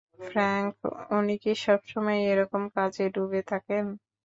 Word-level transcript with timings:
Frank, 0.21 0.75
উনি 1.17 1.35
কি 1.43 1.51
সবসময়ই 1.63 2.27
এরকম 2.31 2.63
কাজে 2.75 3.05
ডুবে 3.15 3.41
থাকেন? 3.51 3.85